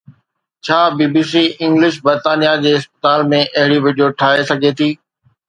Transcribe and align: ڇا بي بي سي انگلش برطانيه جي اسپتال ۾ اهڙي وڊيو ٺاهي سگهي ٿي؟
ڇا 0.65 0.79
بي 0.97 1.05
بي 1.13 1.23
سي 1.31 1.43
انگلش 1.63 1.93
برطانيه 2.05 2.53
جي 2.63 2.71
اسپتال 2.77 3.19
۾ 3.35 3.43
اهڙي 3.59 3.79
وڊيو 3.85 4.07
ٺاهي 4.19 4.41
سگهي 4.51 4.71
ٿي؟ 4.79 4.89